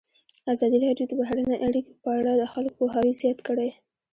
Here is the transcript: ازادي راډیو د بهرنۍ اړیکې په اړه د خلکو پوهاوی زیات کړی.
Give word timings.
ازادي 0.53 0.77
راډیو 0.85 1.05
د 1.07 1.11
بهرنۍ 1.19 1.57
اړیکې 1.67 1.93
په 2.03 2.09
اړه 2.19 2.31
د 2.35 2.43
خلکو 2.53 2.77
پوهاوی 2.79 3.13
زیات 3.21 3.39
کړی. 3.47 3.69